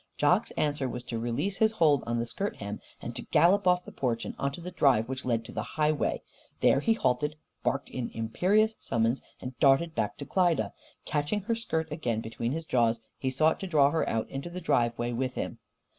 [0.17, 3.85] Jock's answer was to release his hold on the skirt hem, and to gallop off
[3.85, 6.23] the porch and out onto the drive which led to the highway.
[6.61, 10.71] There he halted, barked in imperious summons and darted back to Klyda.
[11.05, 14.59] Catching her skirt again between his jaws, he sought to draw her out onto the
[14.59, 15.59] driveway with him.